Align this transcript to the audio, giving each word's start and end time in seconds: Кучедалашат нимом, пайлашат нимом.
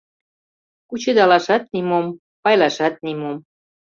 Кучедалашат 0.89 1.63
нимом, 1.73 2.05
пайлашат 2.43 2.95
нимом. 3.05 3.37